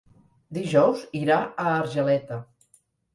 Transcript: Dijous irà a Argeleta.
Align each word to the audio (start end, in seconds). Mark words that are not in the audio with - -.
Dijous 0.57 1.03
irà 1.19 1.37
a 1.41 1.65
Argeleta. 1.73 2.39